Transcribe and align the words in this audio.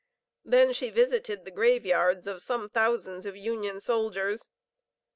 Then 0.43 0.73
she 0.73 0.89
visited 0.89 1.45
the 1.45 1.51
grave 1.51 1.85
yards 1.85 2.25
of 2.25 2.41
some 2.41 2.69
thousands 2.71 3.27
of 3.27 3.35
Union 3.37 3.79
soldiers. 3.79 4.49